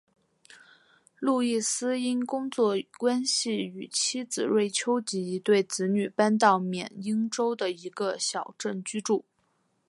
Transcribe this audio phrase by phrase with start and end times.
[1.19, 9.23] 路易斯因工作关系与妻子瑞秋及一对子女搬到缅因州的一个小镇居住。